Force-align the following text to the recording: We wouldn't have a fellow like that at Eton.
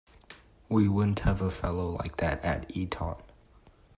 We 0.67 0.87
wouldn't 0.87 1.19
have 1.19 1.43
a 1.43 1.51
fellow 1.51 1.87
like 1.91 2.17
that 2.17 2.43
at 2.43 2.75
Eton. 2.75 3.17